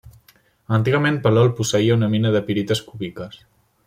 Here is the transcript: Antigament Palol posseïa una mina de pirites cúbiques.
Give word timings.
Antigament 0.77 1.19
Palol 1.27 1.51
posseïa 1.59 1.97
una 1.97 2.09
mina 2.13 2.31
de 2.37 2.41
pirites 2.47 2.81
cúbiques. 2.87 3.39